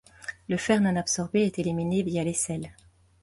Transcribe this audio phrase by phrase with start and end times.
[0.49, 2.73] Le fer non absorbé est éliminé via les selles.